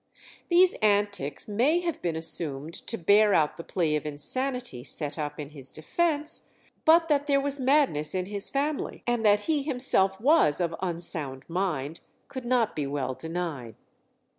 These 0.49 0.73
antics 0.81 1.47
may 1.47 1.81
have 1.81 2.01
been 2.01 2.15
assumed 2.15 2.73
to 2.87 2.97
bear 2.97 3.35
out 3.35 3.55
the 3.55 3.63
plea 3.63 3.95
of 3.95 4.03
insanity 4.03 4.83
set 4.83 5.19
up 5.19 5.39
in 5.39 5.49
his 5.49 5.71
defence, 5.71 6.49
but 6.85 7.07
that 7.07 7.27
there 7.27 7.39
was 7.39 7.59
madness 7.59 8.15
in 8.15 8.25
his 8.25 8.49
family, 8.49 9.03
and 9.05 9.23
that 9.23 9.41
he 9.41 9.61
himself 9.61 10.19
was 10.19 10.59
of 10.59 10.73
unsound 10.81 11.45
mind, 11.47 11.99
could 12.29 12.45
not 12.45 12.75
be 12.75 12.87
well 12.87 13.13
denied. 13.13 13.75